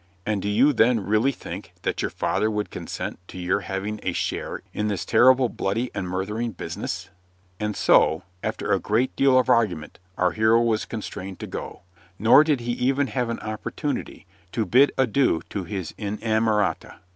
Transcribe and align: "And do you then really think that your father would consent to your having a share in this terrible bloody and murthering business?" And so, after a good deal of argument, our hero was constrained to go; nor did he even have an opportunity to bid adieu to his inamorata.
"And 0.25 0.41
do 0.41 0.49
you 0.49 0.73
then 0.73 1.01
really 1.01 1.31
think 1.31 1.73
that 1.83 2.01
your 2.01 2.09
father 2.09 2.49
would 2.49 2.71
consent 2.71 3.19
to 3.27 3.37
your 3.37 3.59
having 3.59 3.99
a 4.01 4.13
share 4.13 4.63
in 4.73 4.87
this 4.87 5.05
terrible 5.05 5.47
bloody 5.47 5.91
and 5.93 6.07
murthering 6.09 6.53
business?" 6.57 7.11
And 7.59 7.75
so, 7.77 8.23
after 8.41 8.71
a 8.71 8.79
good 8.79 9.15
deal 9.15 9.37
of 9.37 9.47
argument, 9.47 9.99
our 10.17 10.31
hero 10.31 10.59
was 10.59 10.85
constrained 10.85 11.37
to 11.41 11.45
go; 11.45 11.81
nor 12.17 12.43
did 12.43 12.61
he 12.61 12.71
even 12.71 13.05
have 13.13 13.29
an 13.29 13.39
opportunity 13.41 14.25
to 14.53 14.65
bid 14.65 14.91
adieu 14.97 15.43
to 15.51 15.65
his 15.65 15.91
inamorata. 15.99 16.95